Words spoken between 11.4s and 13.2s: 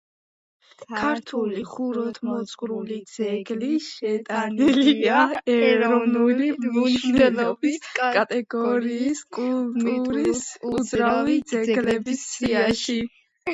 ძეგლების სიაში.